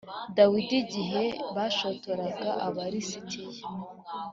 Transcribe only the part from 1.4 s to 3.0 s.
bashotoraga Aba